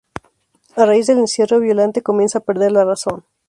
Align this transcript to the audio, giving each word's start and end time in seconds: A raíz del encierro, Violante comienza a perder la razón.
A 0.75 0.83
raíz 0.85 1.05
del 1.05 1.19
encierro, 1.19 1.59
Violante 1.59 2.01
comienza 2.01 2.39
a 2.39 2.43
perder 2.43 2.71
la 2.71 2.83
razón. 2.85 3.23